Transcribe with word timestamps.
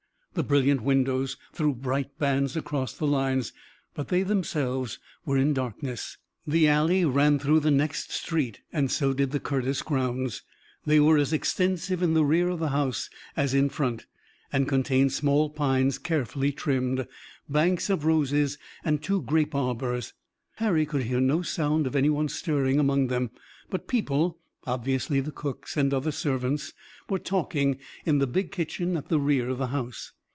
The 0.33 0.43
brilliant 0.45 0.79
windows 0.79 1.35
threw 1.51 1.73
bright 1.73 2.17
bands 2.17 2.55
across 2.55 2.93
the 2.93 3.05
lines, 3.05 3.51
but 3.93 4.07
they 4.07 4.23
themselves 4.23 4.97
were 5.25 5.35
in 5.37 5.51
darkness. 5.53 6.17
The 6.47 6.69
alley 6.69 7.03
ran 7.03 7.37
through 7.37 7.59
the 7.59 7.69
next 7.69 8.13
street 8.13 8.61
and 8.71 8.89
so 8.89 9.11
did 9.11 9.31
the 9.31 9.41
Curtis 9.41 9.81
grounds. 9.81 10.43
They 10.85 11.01
were 11.01 11.17
as 11.17 11.33
extensive 11.33 12.01
in 12.01 12.13
the 12.13 12.23
rear 12.23 12.47
of 12.47 12.59
the 12.59 12.69
house 12.69 13.09
as 13.35 13.53
in 13.53 13.67
front, 13.67 14.05
and 14.53 14.69
contained 14.69 15.11
small 15.11 15.49
pines 15.49 15.97
carefully 15.97 16.53
trimmed, 16.53 17.05
banks 17.49 17.89
of 17.89 18.05
roses 18.05 18.57
and 18.85 19.03
two 19.03 19.23
grape 19.23 19.53
arbors. 19.53 20.13
Harry 20.55 20.85
could 20.85 21.03
hear 21.03 21.19
no 21.19 21.41
sound 21.41 21.85
of 21.85 21.93
any 21.93 22.09
one 22.09 22.29
stirring 22.29 22.79
among 22.79 23.07
them, 23.07 23.31
but 23.69 23.85
people, 23.85 24.39
obviously 24.65 25.19
the 25.19 25.31
cooks 25.33 25.75
and 25.75 25.93
other 25.93 26.09
servants, 26.11 26.71
were 27.09 27.19
talking 27.19 27.77
in 28.05 28.19
the 28.19 28.27
big 28.27 28.53
kitchen 28.53 28.95
at 28.95 29.09
the 29.09 29.19
rear 29.19 29.49
of 29.49 29.57
the 29.57 29.67
house. 29.67 30.13